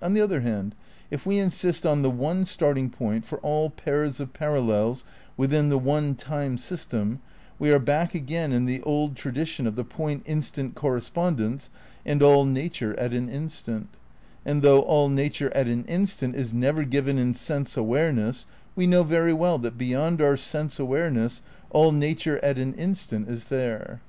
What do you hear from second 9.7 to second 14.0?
the point instant correspondence and ''all nature at an in stant";